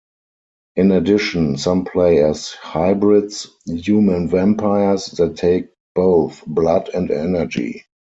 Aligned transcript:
In 0.77 0.93
addition, 0.93 1.57
some 1.57 1.85
play 1.85 2.23
as 2.23 2.53
hybrids, 2.53 3.45
human 3.67 4.27
vampires 4.29 5.05
that 5.11 5.37
take 5.37 5.69
both 5.93 6.43
blood 6.47 6.89
and 6.91 7.11
energy. 7.11 7.85